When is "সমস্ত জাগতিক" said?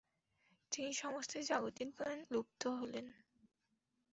0.93-1.89